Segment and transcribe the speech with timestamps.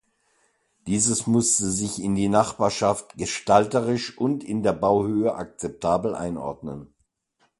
[0.87, 6.91] Dieses musste sich in die Nachbarschaft gestalterisch und in der Bauhöhe akzeptabel einordnen.